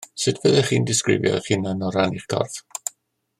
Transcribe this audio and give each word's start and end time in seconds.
Sut 0.21 0.39
fyddech 0.45 0.71
chi'n 0.71 0.87
disgrifio 0.91 1.35
eich 1.41 1.51
hunan 1.57 1.85
o 1.89 1.93
ran 1.97 2.17
eich 2.17 2.27
corff? 2.35 2.59